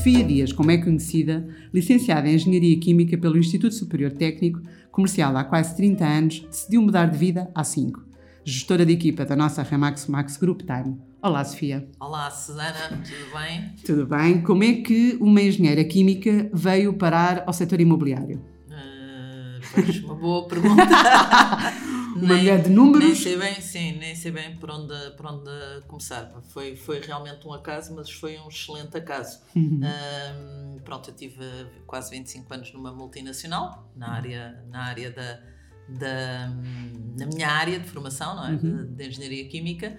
[0.00, 4.58] Sofia Dias, como é conhecida, licenciada em Engenharia Química pelo Instituto Superior Técnico,
[4.90, 8.02] comercial há quase 30 anos, decidiu mudar de vida há 5.
[8.42, 10.96] Gestora de equipa da nossa Remax Max Group Time.
[11.20, 11.86] Olá, Sofia.
[12.00, 13.74] Olá, Susana, tudo bem?
[13.84, 14.40] Tudo bem.
[14.40, 18.42] Como é que uma engenheira química veio parar ao setor imobiliário?
[18.70, 20.82] Uh, pois, uma boa pergunta.
[22.16, 23.04] uma mulher de números.
[23.04, 25.50] Nem sei bem, sim, nem sei bem por onde, por onde
[25.86, 26.30] começar.
[26.48, 29.40] Foi, foi realmente um acaso, mas foi um excelente acaso.
[29.54, 29.80] Uhum.
[29.82, 31.44] Uh, pronto, eu tive
[31.86, 35.40] quase 25 anos numa multinacional, na área, na área da,
[35.88, 36.48] da
[37.18, 38.50] na minha área de formação, não é?
[38.50, 38.58] Uhum.
[38.58, 39.96] De, de engenharia química.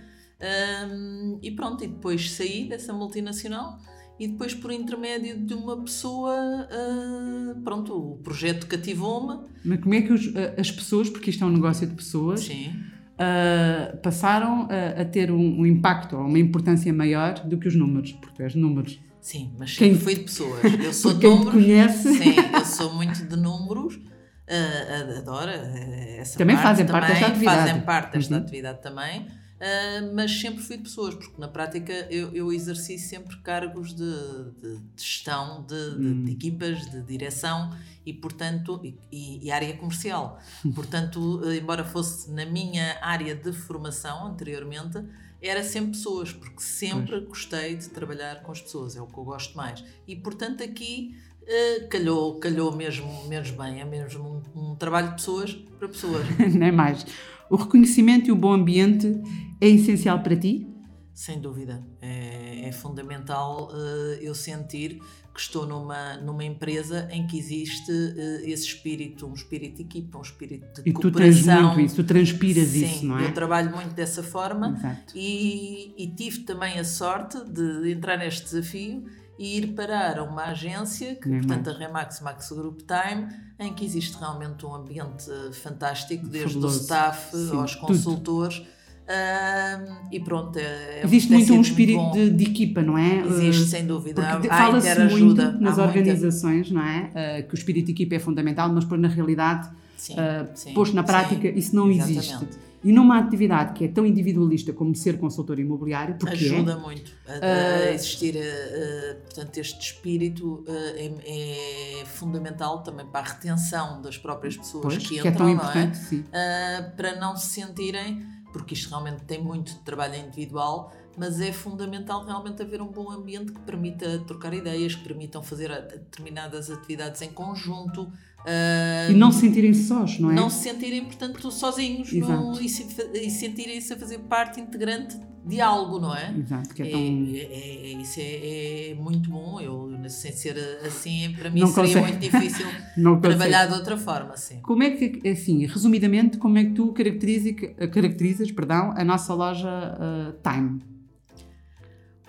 [0.89, 3.79] Um, e pronto, e depois saí dessa multinacional
[4.19, 9.47] e depois por intermédio de uma pessoa, uh, pronto, o projeto cativou-me.
[9.65, 13.97] Mas como é que os, as pessoas, porque isto é um negócio de pessoas, uh,
[13.97, 18.11] passaram a, a ter um, um, impacto ou uma importância maior do que os números,
[18.13, 18.99] porque tu és números.
[19.19, 20.61] Sim, mas quem, fui de pessoas.
[20.83, 21.53] Eu sou de quem números.
[21.53, 22.13] conhece.
[22.15, 23.95] Sim, eu sou muito de números.
[23.95, 27.57] Uh, adoro essa também parte, fazem também parte desta atividade.
[27.59, 28.41] Fazem parte desta Uhum.
[28.41, 29.27] atividade também.
[29.61, 34.11] Uh, mas sempre fui de pessoas, porque na prática eu, eu exerci sempre cargos de,
[34.59, 36.25] de, de gestão, de, Hum.
[36.25, 37.69] de, equipas, de direção
[38.03, 38.97] e, portanto, e,
[39.45, 40.39] e área comercial.
[40.73, 44.97] Portanto, uh, embora fosse na minha área de formação anteriormente,
[45.39, 47.27] era sempre pessoas, porque sempre Pois.
[47.27, 49.83] gostei de trabalhar com as pessoas, é o que eu gosto mais.
[50.07, 55.15] E, portanto, aqui uh, calhou, calhou mesmo, mesmo bem, é mesmo um, um trabalho de
[55.15, 56.25] pessoas para pessoas.
[56.53, 57.05] Nem mais.
[57.49, 59.21] O reconhecimento e o bom ambiente
[59.59, 60.67] é essencial para ti?
[61.13, 61.85] Sem dúvida.
[62.01, 65.01] É, é fundamental uh, eu sentir
[65.33, 70.17] que estou numa, numa empresa em que existe uh, esse espírito, um espírito de equipa,
[70.17, 71.73] um espírito de E tu tens cooperação.
[71.73, 73.25] muito isso, tu transpiras Sim, isso, não é?
[73.25, 74.77] eu trabalho muito dessa forma
[75.15, 79.05] e, e tive também a sorte de entrar neste desafio
[79.41, 83.27] e ir parar a uma agência, que, Nem portanto, a Remax Max Group Time,
[83.59, 86.77] em que existe realmente um ambiente fantástico, desde Fabuloso.
[86.77, 87.87] o staff Sim, aos tudo.
[87.87, 88.61] consultores.
[89.07, 90.61] ah, e pronto, é,
[90.99, 93.17] é- Existe tem muito um espírito de, de equipa, não é?
[93.25, 94.21] Existe, Uh, sem dúvida.
[94.21, 97.41] Porque Há fala-se muito há nas muita- organizações, não é?
[97.43, 99.69] Uh, que o espírito de equipa é fundamental, mas depois na realidade,
[100.01, 102.17] Sim, uh, sim, posto na prática, sim, isso não exatamente.
[102.17, 102.59] existe.
[102.83, 107.11] E numa atividade que é tão individualista como ser consultor imobiliário, porque ajuda é, muito
[107.27, 114.01] a, a Ah, existir, uh, portanto, este espírito é, é fundamental também para a retenção
[114.01, 115.85] das próprias pessoas pois, que que é entram, tão não é?
[115.85, 122.25] Uh, para não se sentirem, porque isto realmente tem muito trabalho individual, mas é fundamental
[122.25, 127.31] realmente haver um bom ambiente que permita trocar ideias, que permitam fazer determinadas atividades em
[127.31, 128.11] conjunto.
[128.45, 130.33] Uh, E não se sentirem sós, não é?
[130.35, 135.59] não se sentirem, portanto, sozinhos no- e, se- e sentirem-se a fazer parte integrante de
[135.59, 136.31] algo, não é?
[136.37, 136.99] Exato, que é É, tão.
[136.99, 139.59] é- é- isso é, é muito bom.
[139.59, 142.07] Eu, sem ser assim, para mim Não seria consegue.
[142.07, 142.65] muito difícil
[143.21, 144.37] trabalhar de outra forma.
[144.37, 144.59] Sim.
[144.61, 147.51] Como é que, assim, resumidamente, como é que tu caracteriza,
[147.91, 150.79] caracterizas perdão, a nossa loja uh, Time?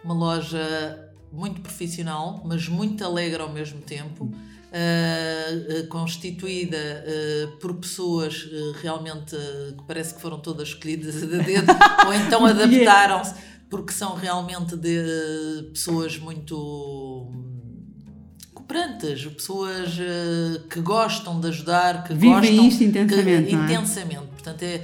[0.05, 4.25] Uma loja muito profissional, mas muito alegre ao mesmo tempo.
[4.25, 8.49] uh, uh, constituída uh, por pessoas
[8.81, 9.37] realmente
[9.77, 11.73] que parece que foram todas escolhidas a dedo
[12.07, 13.35] ou então adaptaram-se
[13.69, 17.83] porque são realmente de pessoas muito hum,
[18.53, 19.99] cooperantes, pessoas
[20.69, 23.59] que gostam de ajudar, que Vivem gostam isto intensamente, que, é?
[23.59, 24.27] intensamente.
[24.43, 24.83] Portanto, é,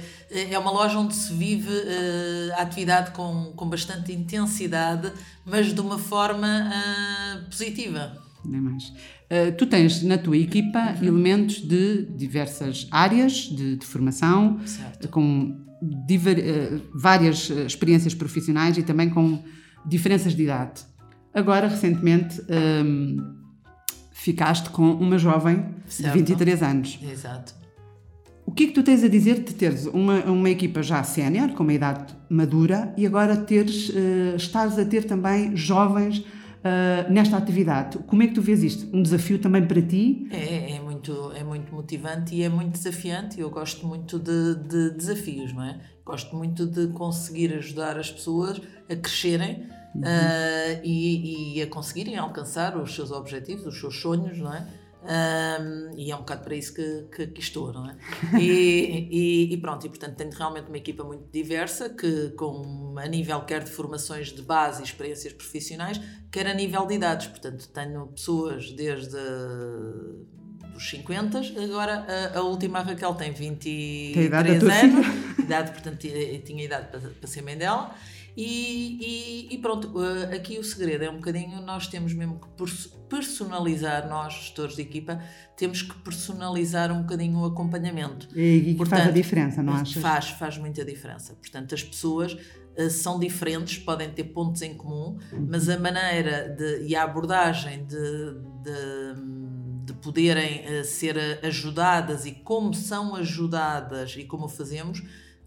[0.53, 5.11] é uma loja onde se vive uh, a atividade com, com bastante intensidade,
[5.45, 8.28] mas de uma forma uh, positiva.
[8.45, 8.85] Nem mais.
[8.89, 11.07] Uh, tu tens na tua equipa Uhum.
[11.07, 15.07] elementos de diversas áreas de, de formação, Certo.
[15.09, 15.57] com
[16.07, 19.43] diver- uh, várias uh, experiências profissionais e também com
[19.85, 20.81] diferenças de idade.
[21.33, 22.41] Agora, recentemente,
[22.85, 23.17] um,
[24.11, 26.13] ficaste com uma jovem Certo.
[26.13, 26.99] de 23 anos.
[27.01, 27.53] Exato.
[28.45, 31.49] O que é que tu tens a dizer de teres uma, uma equipa já sénior,
[31.49, 36.23] com uma idade madura, e agora teres, uh, estás a ter também jovens
[36.59, 37.97] uh, nesta atividade?
[37.99, 38.95] Como é que tu vês isto?
[38.95, 40.27] Um desafio também para ti?
[40.31, 43.39] É, é, muito, é muito motivante e é muito desafiante.
[43.39, 45.79] Eu gosto muito de, de desafios, não é?
[46.05, 49.67] Gosto muito de conseguir ajudar as pessoas a crescerem
[50.03, 54.65] ah, e, e a conseguirem alcançar os seus objetivos, os seus sonhos, não é?
[55.01, 57.95] Um, e é um bocado para isso que, que aqui estou, não é?
[58.39, 63.07] E, e, e pronto, e portanto tenho realmente uma equipa muito diversa, que com, a
[63.07, 67.27] nível quer de formações de base e experiências profissionais, quer a nível de idades.
[67.27, 69.17] Portanto, tenho pessoas desde
[70.75, 75.99] os 50, agora a, a última a Raquel tem 23 Tem idade anos, idade, portanto
[76.45, 77.95] tinha idade para, para ser mãe dela.
[78.41, 82.47] E, e, e, pronto, uh, aqui o segredo é um bocadinho, nós temos mesmo que
[83.09, 85.21] personalizar, nós, gestores de equipa,
[85.57, 88.29] temos que personalizar um bocadinho o acompanhamento.
[88.33, 90.01] E, e Portanto, faz a diferença, não achas?
[90.01, 91.33] Faz, faz muita diferença.
[91.33, 95.17] Portanto, as pessoas uh, são diferentes, podem ter pontos em comum,
[95.49, 97.97] mas a maneira de, e a abordagem de,
[98.63, 105.03] de, de poderem uh, ser ajudadas e como são ajudadas e como fazemos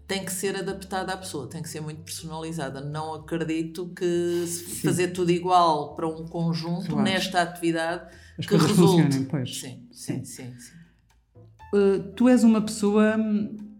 [0.07, 2.81] tem que ser adaptada à pessoa, tem que ser muito personalizada.
[2.81, 4.45] Não acredito que
[4.83, 7.03] fazer tudo igual para um conjunto claro.
[7.03, 9.21] nesta atividade As que resulte.
[9.21, 9.59] Pois.
[9.59, 10.53] Sim, sim, sim.
[10.57, 10.83] sim.
[11.73, 13.15] Uh, tu és uma pessoa,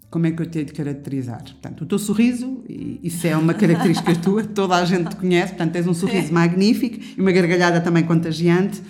[0.09, 1.43] como é que eu tenho de caracterizar?
[1.43, 5.73] Portanto, o teu sorriso, isso é uma característica tua, toda a gente te conhece, portanto,
[5.73, 6.31] tens um sorriso é.
[6.31, 8.81] magnífico e uma gargalhada também contagiante.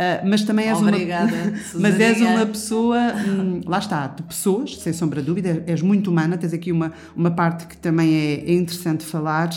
[0.00, 4.78] Uh, mas também és Obrigada, uma mas és uma pessoa hum, lá está, tu pessoas,
[4.78, 8.50] sem sombra de dúvida, és muito humana, tens aqui uma, uma parte que também é,
[8.50, 9.50] é interessante falar.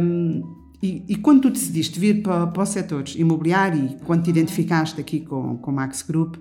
[0.00, 0.42] Um,
[0.82, 5.00] e, e, quando tu decidiste vir para, para o setor imobiliário e quando te identificaste
[5.00, 6.38] aqui com, com o Max Group,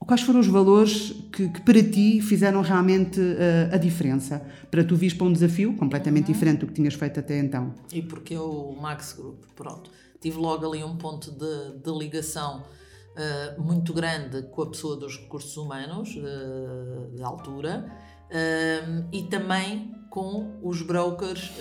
[0.00, 4.44] quais foram os valores que, que para ti fizeram realmente uh, a diferença?
[4.72, 6.32] Para tu vires para um desafio completamente uhum.
[6.32, 7.72] diferente do que tinhas feito até então?
[7.92, 13.60] E porque o Max Group, pronto tive logo ali um ponto de, de ligação uh,
[13.60, 17.86] muito grande com a pessoa dos recursos humanos, uh, de altura,
[18.30, 21.52] uh, e também com os brokers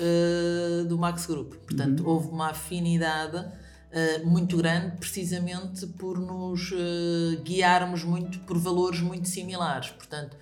[0.90, 1.54] do Max Group.
[1.54, 2.10] Portanto, uhum.
[2.10, 3.50] houve uma afinidade
[4.25, 6.74] muito grande, precisamente por nos
[7.46, 9.92] guiarmos muito por valores muito similares.
[9.92, 10.36] Portanto,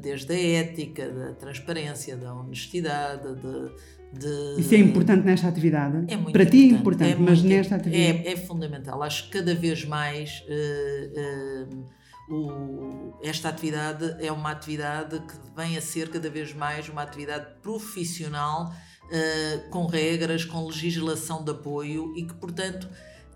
[0.00, 3.72] desde a ética, da transparência, da honestidade, de,
[4.18, 4.60] de...
[4.60, 6.04] Isso é importante nesta atividade?
[6.08, 6.50] É muito Para importante.
[6.50, 8.28] ti é importante, é mas muito, nesta atividade?
[8.28, 9.02] É, é, fundamental.
[9.02, 15.76] Acho que cada vez mais uh, uh, o, esta atividade é uma atividade que vem
[15.76, 18.72] a ser cada vez mais uma atividade profissional,
[19.04, 22.88] uh, com regras, com legislação de apoio e que, portanto,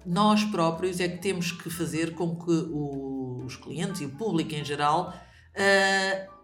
[0.05, 4.65] nós próprios é que temos que fazer com que os clientes e o público em
[4.65, 5.13] geral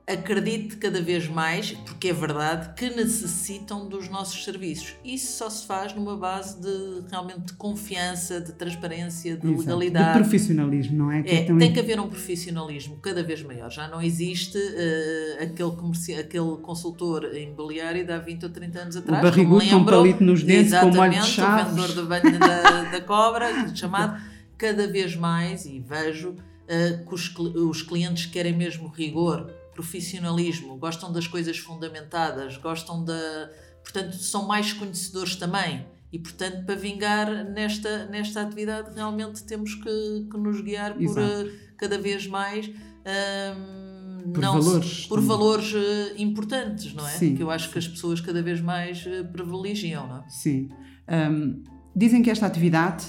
[0.07, 4.95] acredite cada vez mais, porque é verdade, que necessitam dos nossos serviços.
[5.05, 9.61] Isso só se faz numa base de realmente de confiança, de transparência, de Exato.
[9.61, 10.13] legalidade.
[10.13, 11.23] De profissionalismo, não é?
[11.23, 13.71] Que é, é Tem que haver um profissionalismo cada vez maior.
[13.71, 19.21] Já não existe uh, aquele, aquele consultor imobiliário de há 20 ou 30 anos atrás.
[19.21, 21.73] O barrigudo com um palito nos dentes, com molho de chaves.
[21.73, 24.21] o vendedor do banho da, da cobra, chamado.
[24.59, 26.37] Cada vez mais, e vejo,
[26.73, 33.51] uh, que os, os clientes querem mesmo rigor profissionalismo, gostam das coisas fundamentadas, gostam da.
[33.83, 35.85] Portanto, são mais conhecedores também.
[36.13, 41.51] E, portanto, para vingar nesta, nesta atividade, realmente temos que, que nos guiar por uh,
[41.77, 42.69] cada vez mais.
[42.69, 45.07] Um, por não valores.
[45.07, 47.11] por valores uh, importantes, não é?
[47.13, 50.29] Sim, que eu acho que as pessoas cada vez mais uh, privilegiam, não é?
[50.29, 50.69] Sim.
[51.09, 51.63] Um,
[51.97, 53.05] dizem que esta atividade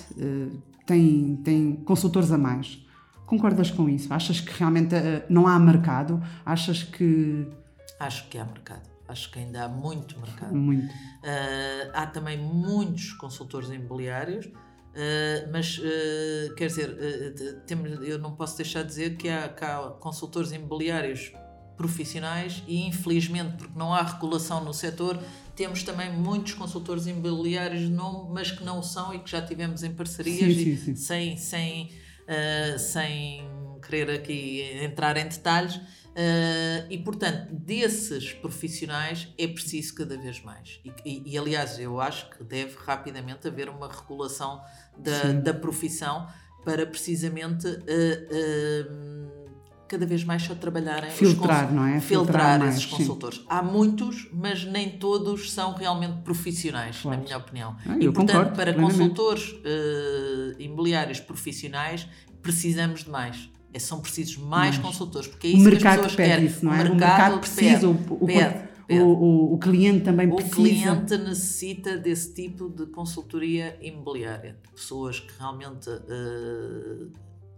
[0.88, 2.83] tem, tem consultores a mais.
[3.34, 4.14] Concordas com isso?
[4.14, 6.22] Achas que realmente uh, não há mercado?
[6.46, 7.48] Achas que.
[8.00, 8.88] Acho que há mercado.
[9.08, 10.56] Acho que ainda há muito mercado.
[10.56, 10.86] Muito.
[10.86, 15.80] Uh, há também muitos consultores imobiliários, uh, mas
[16.56, 16.96] quer dizer,
[17.66, 21.34] temos, eu não posso deixar de dizer que há, que há consultores imobiliários
[21.76, 25.20] profissionais e infelizmente porque não há regulação no setor
[25.56, 29.92] temos também muitos consultores imobiliários não, mas que não são e que já tivemos em
[29.92, 30.96] parcerias sim, sim, sim.
[30.96, 31.90] sem, sem
[32.24, 33.48] uh, sem
[33.82, 35.76] querer aqui entrar em detalhes.
[35.76, 40.80] Uh, e portanto, desses profissionais é preciso cada vez mais.
[40.86, 44.62] E, e, e, aliás, eu acho que deve rapidamente haver uma regulação
[44.96, 46.28] da, da profissão
[46.64, 49.23] para precisamente uh, uh,
[49.88, 52.00] cada vez mais só trabalharem filtrar, não é?
[52.00, 53.40] Filtrar, filtrar esses consultores.
[53.40, 53.46] Sim.
[53.48, 57.18] Há muitos, mas nem todos são realmente profissionais, claro.
[57.18, 57.76] na minha opinião.
[57.86, 59.56] Ah, e portanto, concordo, para consultores
[60.58, 62.08] imobiliários profissionais,
[62.42, 63.50] precisamos de mais.
[63.74, 66.46] É, são precisos mais consultores, porque é isso o que as pessoas querem.
[66.46, 66.76] Isso, não é?
[66.76, 69.02] O mercado, o mercado precisa, pede, o, pede, pede.
[69.02, 70.62] O, o, cliente também o precisa.
[70.62, 77.12] O cliente necessita desse tipo de consultoria imobiliária, de pessoas que realmente uh,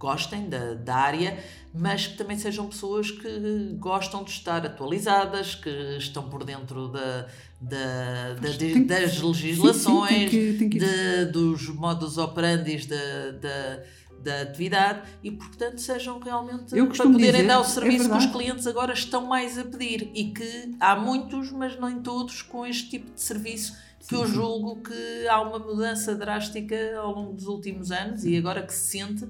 [0.05, 1.43] gostem da, da área,
[1.73, 7.27] mas que também sejam pessoas que gostam de estar atualizadas, que estão por dentro da,
[7.59, 10.79] da, da de, das legislações, sim, sim, tem que, tem que...
[10.79, 13.83] De, dos modus operandi da, da
[14.25, 18.17] da atividade e, portanto, sejam realmente para poderem dizer, dar o é serviço é que
[18.17, 22.65] os clientes agora estão mais a pedir e que há muitos, mas nem todos, com
[22.65, 27.45] este tipo de serviço que eu julgo que há uma mudança drástica ao longo dos
[27.45, 29.27] últimos anos e agora que se sente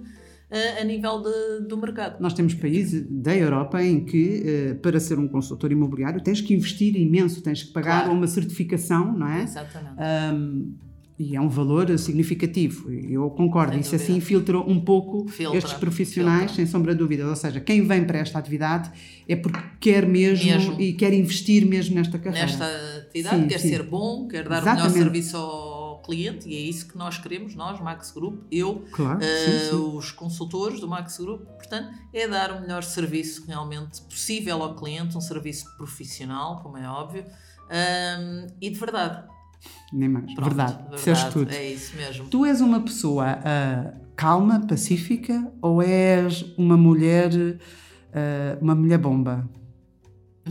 [0.49, 2.21] a nível de, do mercado.
[2.21, 6.53] Nós temos países da Europa em que, uh, para ser um consultor imobiliário, tens que
[6.53, 8.17] investir imenso, tens que pagar claro.
[8.17, 9.43] uma certificação, não é?
[9.43, 9.95] Exatamente.
[10.33, 10.75] Um,
[11.17, 13.71] e é um valor significativo, eu concordo.
[13.71, 14.11] Sem Isso dúvida.
[14.11, 16.55] assim filtra um pouco filtra, estes profissionais, filtra.
[16.57, 17.25] sem sombra de dúvida.
[17.25, 18.91] Ou seja, quem vem para esta atividade
[19.25, 20.81] é porque quer mesmo, mesmo.
[20.81, 22.45] e quer investir mesmo nesta carreira.
[22.45, 22.65] Nesta
[22.97, 23.69] atividade, sim, quer sim.
[23.69, 24.81] ser bom, quer dar Exatamente.
[24.81, 25.64] o melhor serviço ao
[26.05, 30.11] cliente, e é isso que nós queremos, nós, Max Group, eu, claro, uh, sim, os
[30.11, 35.21] consultores do Max Group, portanto, é dar o melhor serviço realmente possível ao cliente, um
[35.21, 39.27] serviço profissional, como é óbvio, um, e de verdade
[39.91, 40.25] nem mais.
[40.33, 40.83] Pronto, verdade.
[41.03, 41.31] verdade.
[41.31, 41.51] tudo.
[41.51, 42.27] É isso mesmo.
[42.27, 49.49] Tu és uma pessoa uh, calma, pacífica ou és uma mulher, uh, uma mulher bomba?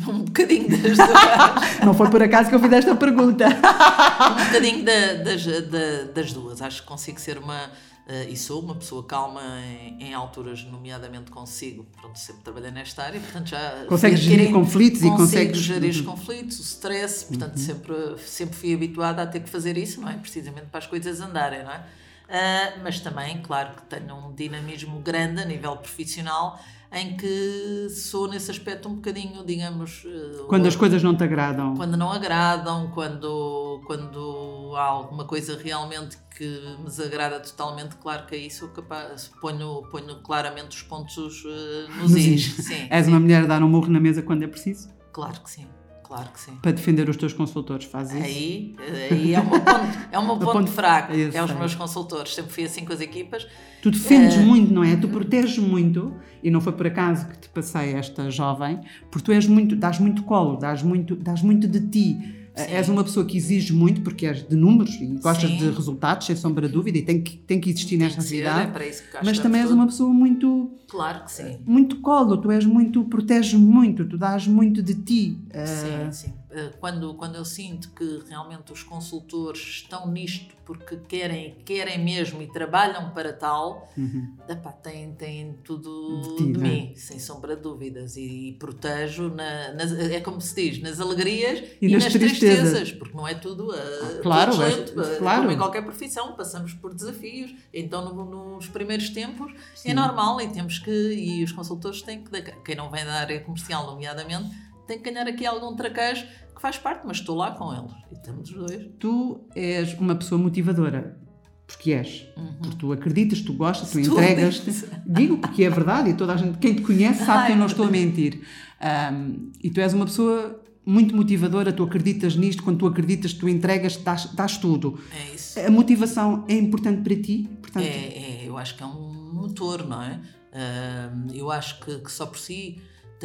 [0.09, 1.81] Um bocadinho das duas.
[1.85, 3.47] Não foi por acaso que eu fiz esta pergunta.
[3.47, 6.61] um bocadinho da, das, da, das duas.
[6.61, 7.71] Acho que consigo ser uma
[8.07, 11.87] Uh, e sou uma pessoa calma em, em, alturas, nomeadamente consigo.
[11.99, 13.87] Pronto, sempre trabalhei nesta área, portanto já.
[13.89, 15.57] Consegues gerir conflitos e consegues.
[15.57, 17.65] gerir os conflitos, o stress, portanto uhum.
[17.65, 17.95] sempre,
[18.27, 20.19] sempre fui habituada a ter que fazer isso, não é?
[20.19, 21.83] Precisamente para as coisas andarem, não é?
[22.25, 26.59] Uh, mas também, claro que tenho um dinamismo grande a nível profissional
[26.95, 30.05] em que sou nesse aspecto um bocadinho, digamos.
[30.07, 31.75] Eh, quando as coisas não te agradam.
[31.75, 38.37] Quando não agradam, quando, quando há alguma coisa realmente que me desagrada totalmente, claro que
[38.37, 42.55] aí sou capaz, ponho, ponho claramente os pontos uh, nos is.
[42.65, 43.11] Sim, És sim.
[43.11, 44.89] uma mulher a dar um murro na mesa quando é preciso?
[45.13, 45.67] Claro que sim.
[46.05, 46.53] Claro que sim.
[46.61, 48.23] Para defender os teus consultores, faz isso?
[48.23, 48.77] Aí,
[49.11, 51.13] aí é o meu ponto, é o meu ponto, ponto fraco.
[51.13, 52.35] É os meus consultores.
[52.35, 53.47] Sempre fui assim com as equipas.
[53.83, 54.95] Tu defendes uh, muito, não é?
[54.97, 58.81] Tu proteges muito, e não foi por acaso que te passei esta jovem,
[59.11, 62.73] porque tu és muito, dás muito colo, dás muito, dás muito de ti Sim.
[62.73, 65.57] És uma pessoa que exige muito porque és de números e gostas Sim.
[65.57, 68.71] de resultados, sem sombra de dúvida, e tem que, tem que existir nesta cidade.
[68.71, 70.71] É mas também és uma pessoa muito.
[70.89, 71.59] Claro que sim.
[71.67, 75.39] Muito colo, tu és muito, proteges muito, tu dás muito de ti.
[75.53, 76.13] Sim, uh...
[76.13, 76.33] sim.
[76.55, 82.41] Eh, quando, quando eu sinto que realmente os consultores estão nisto porque querem, querem mesmo
[82.41, 84.37] e trabalham para tal, uhum.
[84.49, 86.63] epá, têm, têm tudo de, ti, de é?
[86.63, 88.17] mim, sem sombra de dúvidas.
[88.17, 92.13] E, e protejo, na, nas, é como se diz, nas alegrias e, e nas, nas
[92.13, 92.71] tristezas.
[92.71, 92.93] tristezas.
[92.93, 95.41] porque não é tudo, uh, claro, tudo excelente, é, claro.
[95.43, 97.53] como em qualquer profissão, passamos por desafios.
[97.73, 99.91] Então, no, nos primeiros tempos, é Sim.
[99.91, 103.41] é normal e temos que, e os consultores têm que, quem não vem da área
[103.41, 104.55] comercial, nomeadamente,
[104.87, 108.15] tem que ganhar aqui algum traquejo que faz parte, mas estou lá com eles e
[108.15, 108.87] estamos os dois.
[108.99, 111.19] Tu és uma pessoa motivadora,
[111.67, 112.27] porque és.
[112.37, 112.55] Uhum.
[112.61, 114.63] Porque tu acreditas, tu gostas, tu entregas.
[115.07, 117.57] Digo porque é verdade e toda a gente, quem te conhece, sabe Ai, que eu
[117.57, 118.41] não estou a mentir.
[118.81, 123.49] Um, e tu és uma pessoa muito motivadora, tu acreditas nisto, quando tu acreditas, tu
[123.49, 125.01] entregas, dás, dás tudo.
[125.11, 125.59] É isso.
[125.59, 127.49] A motivação é importante para ti?
[127.61, 127.85] Portanto...
[127.85, 130.21] É, é, eu acho que é um motor, não é?
[130.53, 132.81] Uh, eu acho que, que só por si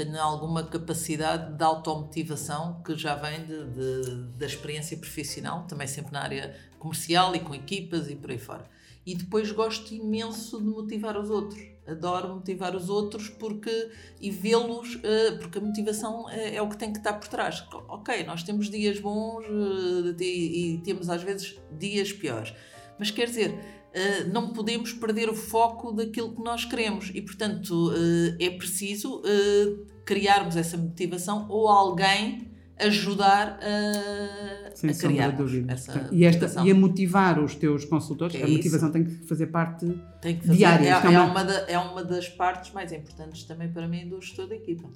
[0.06, 6.14] tenho alguma capacidade de automotivação que já vem de, de, da experiência profissional, também sempre
[6.14, 8.66] na área comercial e com equipas e por aí fora.
[9.06, 11.62] E depois gosto imenso de motivar os outros.
[11.86, 13.90] Adoro motivar os outros porque
[14.22, 17.66] e vê-los, uh, porque a motivação é, é, o que tem que estar por trás.
[17.88, 22.54] Ok, nós temos dias bons uh, e, e temos às vezes dias piores,
[23.00, 27.92] mas quer dizer, Uh, não podemos perder o foco daquilo que nós queremos e, portanto,
[27.92, 35.36] uh, é preciso uh, criarmos essa motivação ou alguém ajudar a, Sem a criar
[35.68, 38.94] essa e, esta, e a motivar os teus consultores, é a motivação isso.
[38.94, 39.86] tem que fazer parte
[40.22, 40.88] tem que fazer, diária.
[40.88, 44.22] É, é, é, uma da, é uma das partes mais importantes também para mim do
[44.22, 44.90] gestor da equipa.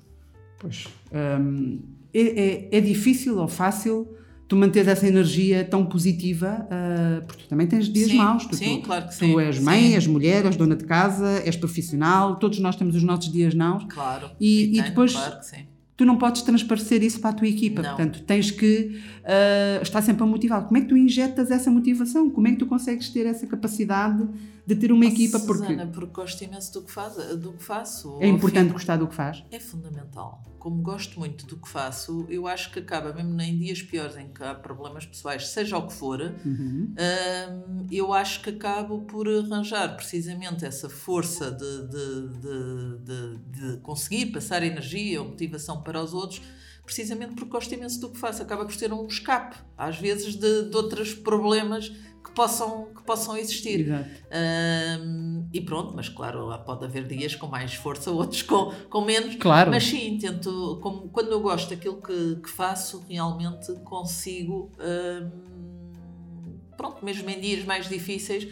[0.60, 0.88] Pois.
[1.12, 1.82] Um,
[2.14, 4.16] é, é, é difícil ou fácil
[4.54, 8.46] tu manteres essa energia tão positiva, uh, porque tu também tens dias sim, maus.
[8.46, 9.34] Tu, sim, tu, claro que tu sim.
[9.34, 9.96] Tu és mãe, sim.
[9.96, 13.84] és mulher, és dona de casa, és profissional, todos nós temos os nossos dias maus.
[13.90, 14.30] Claro.
[14.40, 17.48] E, e, e depois claro que sim tu não podes transparecer isso para a tua
[17.48, 17.82] equipa.
[17.82, 17.90] Não.
[17.90, 20.66] Portanto, tens que uh, estar sempre a motivar.
[20.66, 22.32] Como é que tu injetas essa motivação?
[22.32, 24.28] Como é que tu consegues ter essa capacidade
[24.66, 25.38] de ter uma oh, equipa?
[25.38, 25.92] Susana, porque...
[25.94, 28.18] porque gosto imenso do que, faz, do que faço.
[28.20, 29.44] É importante fim, gostar do que faz?
[29.52, 30.44] É fundamental.
[30.64, 34.30] Como gosto muito do que faço, eu acho que acaba, mesmo em dias piores em
[34.30, 36.96] que há problemas pessoais, seja o que for, uhum.
[36.96, 44.28] uh, eu acho que acabo por arranjar precisamente essa força de, de, de, de conseguir
[44.28, 46.42] passar energia ou motivação para os outros,
[46.86, 48.42] precisamente porque gosto imenso do que faço.
[48.42, 51.92] Acaba por ser um escape, às vezes, de, de outros problemas
[52.24, 53.88] que possam, que possam existir.
[54.32, 59.36] Um, e pronto, mas claro, pode haver dias com mais força, outros com, com menos.
[59.36, 59.70] Claro.
[59.70, 67.04] Mas sim, tento, como, quando eu gosto daquilo que, que faço, realmente consigo, um, pronto,
[67.04, 68.48] mesmo em dias mais difíceis,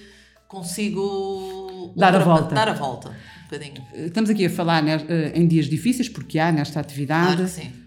[0.48, 2.54] consigo dar a volta.
[2.54, 3.84] Dar a volta, um bocadinho.
[3.94, 4.98] Estamos aqui a falar né,
[5.34, 7.38] em dias difíceis, porque há nesta atividade.
[7.38, 7.82] Claro que sim.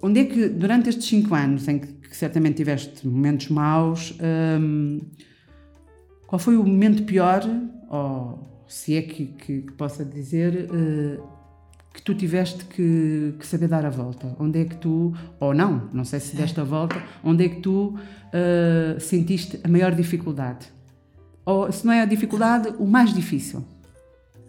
[0.00, 4.16] Onde é que, durante estes cinco anos, em que, que certamente tiveste momentos maus,
[4.60, 5.00] hum,
[6.26, 7.42] qual foi o momento pior,
[7.88, 11.22] ou se é que, que, que possa dizer, uh,
[11.92, 14.36] que tu tiveste que, que, saber dar a volta?
[14.38, 17.60] Onde é que tu, ou não, não sei se deste a volta, onde é que
[17.60, 20.66] tu uh, sentiste a maior dificuldade?
[21.44, 23.64] Ou se não é a dificuldade, o mais difícil?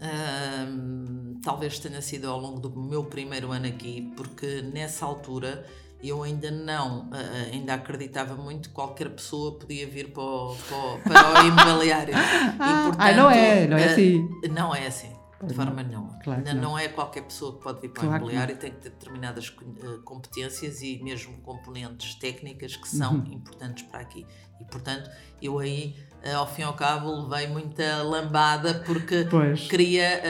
[0.01, 5.65] Um, talvez tenha sido ao longo do meu primeiro ano aqui, porque nessa altura
[6.03, 7.09] eu ainda não,
[7.53, 12.13] ainda acreditava muito que qualquer pessoa podia vir para o, para o, para o imobiliário.
[12.59, 14.29] ah, portanto, ah, não é, não é assim.
[14.51, 15.16] Não é assim.
[15.43, 16.17] De forma nenhuma.
[16.23, 16.53] Claro não.
[16.55, 16.79] não.
[16.79, 19.49] é qualquer pessoa que pode vir para claro o imobiliário e tem que ter determinadas
[19.49, 23.33] uh, competências e mesmo componentes técnicas que são uhum.
[23.33, 24.25] importantes para aqui.
[24.59, 29.67] E portanto, eu aí, uh, ao fim e ao cabo, levei muita lambada porque pois.
[29.67, 30.23] queria,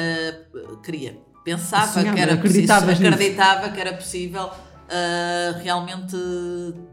[0.53, 4.49] uh, queria, pensava que era possível, acreditava que era possível
[5.61, 6.15] realmente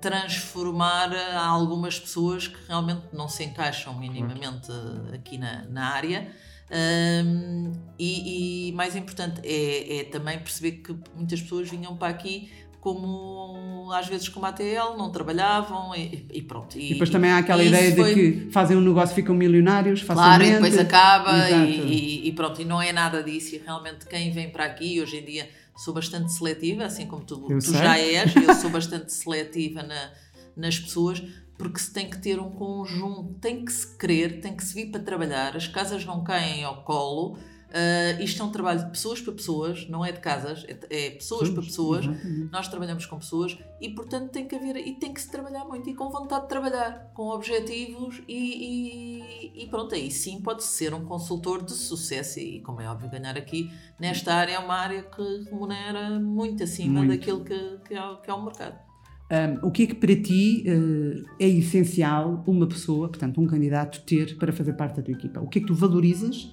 [0.01, 4.69] transformar algumas pessoas que realmente não se encaixam minimamente
[5.15, 6.29] aqui na, na área
[6.71, 12.51] um, e, e, mais importante é, é, também perceber que muitas pessoas vinham para aqui
[12.85, 16.79] como às vezes como ATL, não trabalhavam e, e pronto.
[16.79, 18.15] E, e, depois também há aquela ideia foi...
[18.15, 20.37] de que fazem um negócio ficam milionários facilmente.
[20.37, 23.55] Claro, e depois acaba e, pronto, e não é nada disso.
[23.55, 27.49] E realmente quem vem para aqui, hoje em dia sou bastante seletiva, assim como tu,
[27.49, 30.11] tu já és, eu sou bastante seletiva na,
[30.55, 31.23] nas pessoas,
[31.57, 34.91] porque se tem que ter um conjunto, tem que se querer, tem que se vir
[34.91, 37.39] para trabalhar, as casas não caem ao colo.
[37.75, 41.11] Uh, isto é um trabalho de pessoas para pessoas, não é de casas, é, é
[41.11, 42.05] pessoas Sim, para pessoas.
[42.05, 42.53] Exatamente.
[42.53, 45.91] Nós trabalhamos com pessoas e, portanto, tem que haver e tem que se trabalhar muito
[45.91, 50.95] e com vontade de trabalhar, com objetivos e, e, e pronto, aí sim pode ser
[50.95, 55.03] um consultor de sucesso e, como é óbvio, ganhar aqui nesta área é uma área
[55.03, 57.11] que remunera muito acima muito.
[57.11, 58.84] daquilo que, que, é, que é o mercado.
[59.31, 64.03] Um, o que é que para ti uh, é essencial uma pessoa, portanto, um candidato,
[64.03, 65.41] ter para fazer parte da tua equipa?
[65.41, 66.45] O que é que tu valorizas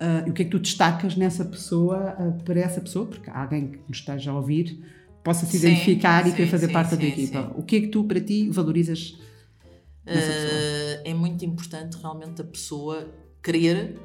[0.00, 3.28] uh, e o que é que tu destacas nessa pessoa, uh, para essa pessoa, porque
[3.28, 4.80] há alguém que nos esteja a ouvir
[5.24, 7.52] possa se sim, identificar sim, e querer fazer sim, parte da tua equipa.
[7.56, 9.18] O que é que tu, para ti, valorizas
[10.06, 11.02] nessa pessoa?
[11.04, 13.08] É muito importante realmente a pessoa
[13.42, 13.98] querer,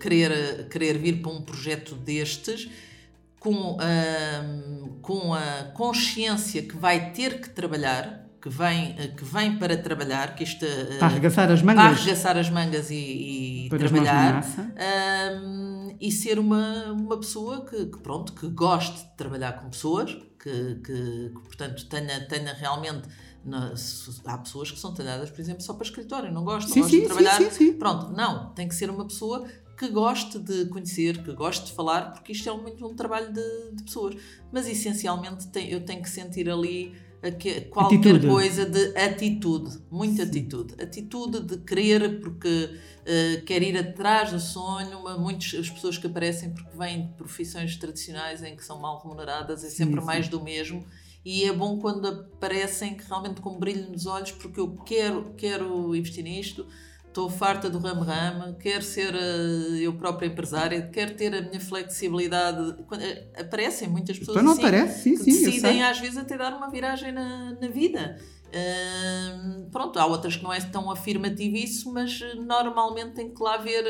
[0.00, 2.70] querer, querer vir para um projeto destes
[3.46, 3.76] com,
[5.00, 10.42] com a consciência que vai ter que trabalhar, que vem, que vem para trabalhar, que
[10.42, 10.66] isto,
[10.98, 14.44] para arregaçar as mangas, arregaçar as mangas e, e trabalhar
[15.42, 20.12] um, e ser uma, uma pessoa que, que, pronto, que goste de trabalhar com pessoas,
[20.42, 23.08] que, que, que portanto tenha, tenha realmente
[23.44, 23.74] na,
[24.24, 27.02] há pessoas que são talhadas, por exemplo, só para escritório, não gostam, sim, gostam sim,
[27.02, 27.38] de trabalhar.
[27.38, 31.66] Sim, sim, Pronto, não, tem que ser uma pessoa que goste de conhecer, que goste
[31.66, 34.16] de falar, porque isto é muito um trabalho de, de pessoas.
[34.50, 36.94] Mas essencialmente tem, eu tenho que sentir ali
[37.70, 38.26] qualquer atitude.
[38.26, 40.28] coisa de atitude, muita Sim.
[40.28, 40.74] atitude.
[40.82, 45.02] Atitude de querer, porque uh, quer ir atrás do sonho.
[45.18, 49.64] Muitas as pessoas que aparecem porque vêm de profissões tradicionais em que são mal remuneradas,
[49.64, 50.84] é sempre sim, mais do mesmo.
[51.24, 55.94] E é bom quando aparecem que realmente com brilho nos olhos, porque eu quero, quero
[55.94, 56.66] investir nisto
[57.16, 62.60] estou farta do ramo-ramo, quero ser uh, eu própria empresária, quero ter a minha flexibilidade.
[62.60, 66.36] Uh, aparecem muitas pessoas então não assim, aparece, sim, que sim, decidem às vezes até
[66.36, 68.18] dar uma viragem na, na vida.
[68.48, 73.54] Uh, pronto, há outras que não é tão afirmativo isso, mas normalmente tem que lá
[73.54, 73.84] haver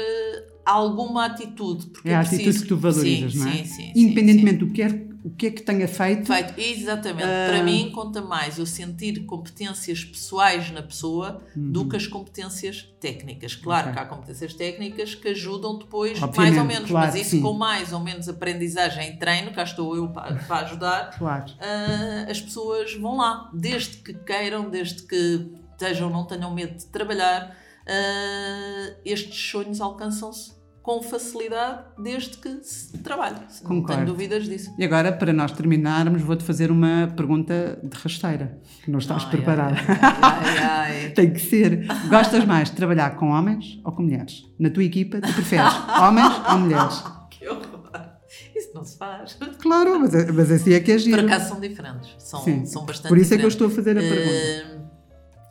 [0.65, 1.87] alguma atitude.
[1.87, 2.63] Porque é a atitude preciso...
[2.63, 3.53] que tu valorizas, sim, não é?
[3.57, 6.33] Sim, sim, Independentemente do que é o que é que tenha feito.
[6.33, 7.25] Feito, exatamente.
[7.25, 7.49] Uh...
[7.49, 11.73] Para mim, conta mais eu sentir competências pessoais na pessoa uhum.
[11.73, 13.57] do que as competências técnicas.
[13.57, 13.95] Claro okay.
[13.95, 17.43] que há competências técnicas que ajudam depois, Obviamente, mais ou menos, claro, mas isso sim.
[17.43, 21.51] com mais ou menos aprendizagem e treino, cá estou eu para, para ajudar, claro.
[21.51, 26.87] uh, as pessoas vão lá, desde que queiram, desde que estejam, não tenham medo de
[26.87, 27.57] trabalhar.
[27.83, 30.56] Uh, estes sonhos alcançam-se
[30.87, 33.39] com facilidade desde que se trabalhe.
[33.69, 34.73] Não tenho dúvidas disso.
[34.79, 39.31] E agora, para nós terminarmos, vou-te fazer uma pergunta de rasteira, que não estás ai,
[39.31, 39.75] preparada.
[40.13, 41.89] Ai, ai, Tem que ser.
[42.09, 44.45] Gostas mais de trabalhar com homens ou com mulheres?
[44.61, 47.03] Na tua equipa, tu preferes homens ou mulheres?
[47.31, 47.67] que horror!
[48.55, 49.37] Isso não se faz.
[49.61, 51.21] Claro, mas, mas assim é que é giro.
[51.21, 52.15] Por acaso são diferentes.
[52.17, 52.65] São, Sim.
[52.65, 53.33] são bastante Por isso diferentes.
[53.33, 54.77] é que eu estou a fazer a pergunta.
[54.77, 54.87] Uh,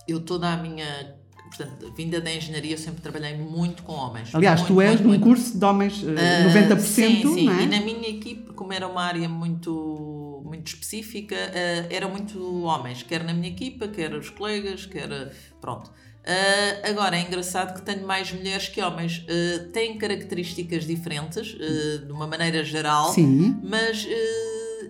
[0.07, 1.13] eu toda a minha
[1.55, 4.33] portanto, vinda da engenharia, eu sempre trabalhei muito com homens.
[4.33, 7.45] Aliás, muito, tu és num curso de homens uh, 90%, sim, sim.
[7.45, 7.63] não é?
[7.63, 13.03] E na minha equipe, como era uma área muito, muito específica, uh, eram muito homens,
[13.03, 15.31] quer na minha equipa, quer os colegas, quer.
[15.61, 15.91] Pronto.
[16.25, 19.19] Uh, agora, é engraçado que tenho mais mulheres que homens.
[19.19, 23.59] Uh, têm características diferentes, uh, de uma maneira geral, Sim.
[23.63, 24.07] mas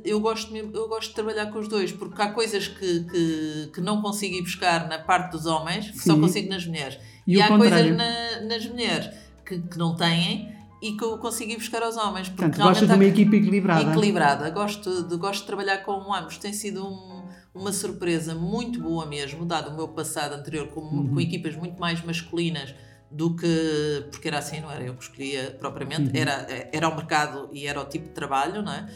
[0.05, 3.81] eu, gosto, eu gosto de trabalhar com os dois, porque há coisas que, que, que
[3.81, 6.97] não consigo ir buscar na parte dos homens, que só consigo nas mulheres.
[7.25, 9.09] E, e há coisas na, nas mulheres
[9.45, 12.29] que, que não têm e que eu consigo ir buscar aos homens.
[12.29, 13.81] Porque Portanto, gostas de uma equipa equilibrada.
[13.81, 14.49] Equilibrada.
[14.51, 16.37] Gosto de, gosto de trabalhar com ambos.
[16.37, 21.07] Tem sido um, uma surpresa muito boa mesmo, dado o meu passado anterior com, uhum.
[21.07, 22.75] com equipas muito mais masculinas
[23.09, 26.21] do que porque era assim, não era eu que escolhia propriamente, uhum.
[26.21, 28.87] era, era o mercado e era o tipo de trabalho, não é?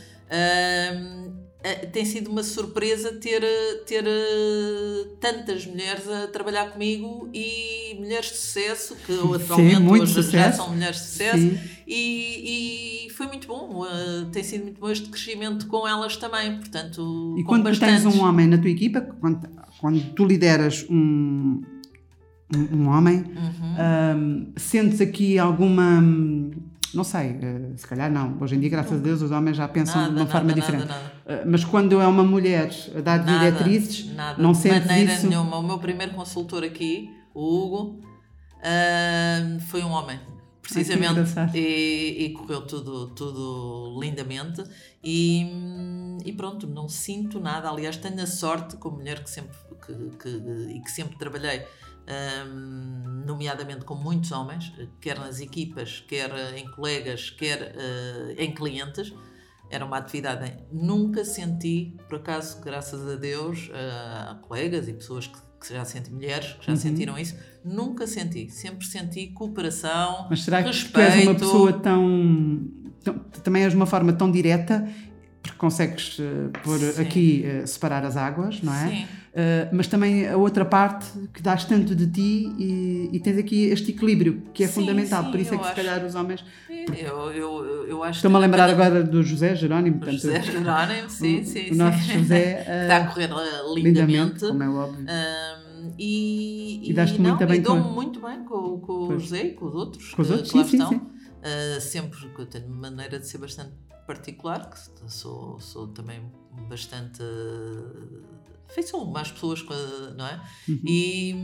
[1.91, 3.41] Tem sido uma surpresa ter,
[3.85, 10.13] ter uh, tantas mulheres a trabalhar comigo e mulheres de sucesso, que atualmente Sim, hoje
[10.13, 10.31] sucesso.
[10.31, 13.83] já são mulheres de sucesso, e, e, foi muito bom.
[13.83, 16.57] Uh, tem sido muito bom este crescimento com elas também.
[16.57, 18.03] Portanto, e quando bastantes...
[18.03, 19.49] tens um homem na tua equipa, quando,
[19.81, 21.61] quando tu lideras um,
[22.55, 24.15] um, um homem, uhum.
[24.17, 26.01] um, sentes aqui alguma
[26.93, 28.38] não sei, uh, se calhar não.
[28.39, 30.47] Hoje em dia, graças a Deus, os homens já pensam nada, de uma nada, forma
[30.47, 30.91] nada, diferente.
[30.91, 35.28] Uh, mas quando é uma mulher a dar diretrizes, não sentes De maneira isso?
[35.28, 35.58] nenhuma.
[35.58, 37.99] O meu primeiro consultor aqui, o Hugo,
[38.58, 40.19] uh, foi um homem.
[40.62, 41.19] Precisamente.
[41.36, 44.63] Ai, e, e, correu tudo, tudo lindamente.
[45.04, 45.47] E,
[46.23, 47.69] e pronto, não sinto nada.
[47.69, 50.30] Aliás, tenho a sorte, como mulher que sempre, que, que,
[50.75, 51.63] e que sempre trabalhei
[52.10, 59.13] um, nomeadamente com muitos homens, quer nas equipas, quer em colegas, quer uh, em clientes.
[59.69, 60.52] Era uma atividade.
[60.72, 65.86] Nunca senti, por acaso, graças a Deus, uh, a colegas e pessoas que, que já
[65.86, 66.78] sentem mulheres, que já uhum.
[66.78, 68.50] sentiram isso, nunca senti.
[68.50, 70.88] Sempre senti cooperação, Mas será respeito.
[70.88, 72.67] que tu és uma pessoa tão,
[73.04, 74.88] tão também és de uma forma tão direta
[75.41, 77.02] porque consegues uh, pôr Sim.
[77.02, 78.88] aqui uh, separar as águas, não é?
[78.88, 79.04] Sim.
[79.30, 83.65] Uh, mas também a outra parte que dás tanto de ti e, e tens aqui
[83.65, 86.15] este equilíbrio que é sim, fundamental, sim, por isso é que acho, se calhar os
[86.15, 86.43] homens.
[86.69, 89.99] Eu, eu, eu acho Estou-me a lembrar agora do José Jerónimo.
[89.99, 91.71] Portanto, José Jerónimo, sim, o, sim.
[91.71, 92.65] O nosso José.
[92.84, 93.30] Está a correr
[93.73, 95.06] lindamente, lindamente como é óbvio.
[95.06, 99.65] Um, e, e, e muito bem com muito bem com, com o José e com
[99.65, 100.12] os outros.
[100.12, 100.95] Com os outros, sim, sim, sim.
[100.95, 103.71] Uh, sempre que eu tenho maneira de ser bastante
[104.10, 106.19] particular, que sou, sou também
[106.67, 107.22] bastante
[108.67, 109.63] feição às pessoas,
[110.17, 110.41] não é?
[110.67, 110.82] Uhum.
[110.84, 111.36] E,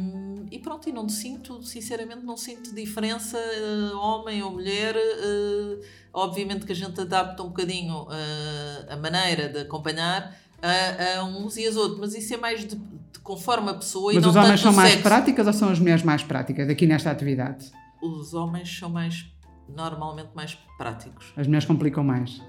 [0.49, 4.95] e pronto, e não sinto, sinceramente, não sinto diferença, uh, homem ou mulher.
[4.95, 5.79] Uh,
[6.11, 11.57] obviamente que a gente adapta um bocadinho uh, a maneira de acompanhar a, a, uns
[11.57, 14.29] e as outros, mas isso é mais de, de conforme a pessoa mas e não
[14.31, 17.71] os homens são mais práticas ou são as mulheres mais práticas aqui nesta atividade?
[18.01, 19.34] Os homens são mais
[19.67, 21.33] normalmente mais práticos.
[21.35, 22.41] As mulheres complicam mais.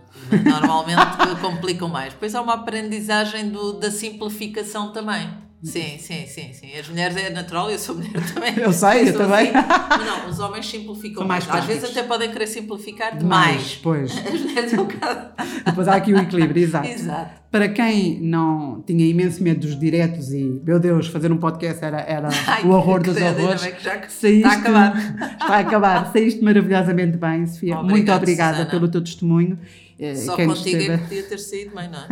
[0.45, 2.13] Normalmente complicam mais.
[2.13, 5.46] Depois há uma aprendizagem do, da simplificação também.
[5.63, 6.79] Sim, sim, sim, sim.
[6.79, 8.55] As mulheres é natural, eu sou mulher também.
[8.59, 9.51] Eu sei, eu, eu também.
[9.55, 10.05] Assim.
[10.05, 11.47] Não, os homens simplificam São mais.
[11.47, 11.61] mais.
[11.61, 13.81] Às vezes até podem querer simplificar demais.
[13.83, 14.13] pois.
[14.27, 15.31] As mulheres é um bocado.
[15.65, 16.87] Depois há aqui o equilíbrio, exato.
[16.89, 17.47] exato.
[17.51, 22.01] Para quem não tinha imenso medo dos diretos e, meu Deus, fazer um podcast era,
[22.03, 23.63] era Ai, o horror dos horrores.
[24.11, 24.97] Saíste, está a acabar.
[25.41, 26.13] Está a acabar.
[26.13, 27.77] Saíste maravilhosamente bem, Sofia.
[27.79, 28.71] Obrigado, Muito obrigada Susana.
[28.71, 29.59] pelo teu testemunho.
[29.99, 30.93] Eh, Só Quem contigo esteve...
[30.93, 32.07] é que podia ter saído bem, não é?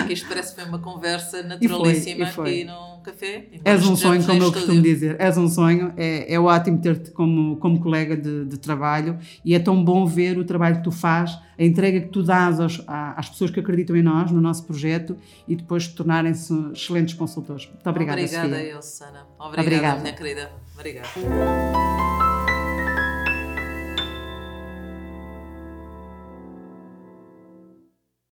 [0.00, 2.50] Aqui, isto parece que foi uma conversa naturalíssima e foi, e foi.
[2.50, 3.44] aqui num café.
[3.62, 5.16] És um sonho, como eu costumo dizer.
[5.20, 5.92] És um sonho.
[5.96, 10.38] É, é ótimo ter-te como, como colega de, de, trabalho e é tão bom ver
[10.38, 13.94] o trabalho que tu fazes, a entrega que tu dás aos, às pessoas que acreditam
[13.96, 17.66] em nós, no nosso projeto e depois tornarem-se excelentes consultores.
[17.66, 18.64] Muito obrigada, Obrigada, Sofia.
[18.64, 19.26] eu, Susana.
[19.38, 20.50] Obrigada, obrigada, minha querida.
[20.74, 22.29] Obrigada.